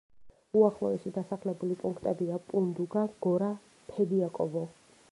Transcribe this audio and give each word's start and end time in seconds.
უახლოესი 0.61 1.11
დასახლებული 1.17 1.77
პუნქტებია: 1.83 2.41
პუნდუგა, 2.49 3.05
გორა, 3.27 3.53
ფედიაკოვო. 3.93 4.69